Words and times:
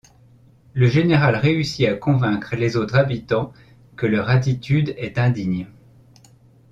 Le 0.73 0.87
général 0.87 1.35
réussit 1.35 1.87
à 1.87 1.93
convaincre 1.93 2.55
les 2.55 2.75
autres 2.75 2.95
habitants 2.95 3.53
que 3.95 4.07
leur 4.07 4.31
attitude 4.31 4.95
est 4.97 5.19
indigne. 5.19 5.67